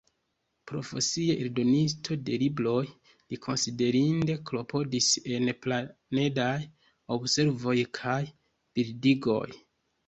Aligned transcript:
Profesie 0.69 1.33
eldonisto 1.41 2.17
de 2.29 2.39
libroj, 2.45 2.79
li 3.35 3.39
konsiderinde 3.47 4.39
klopodis 4.51 5.13
en 5.37 5.55
planedaj 5.67 6.59
observoj 7.21 7.81
kaj 8.03 8.21
bildigoj. 8.75 9.45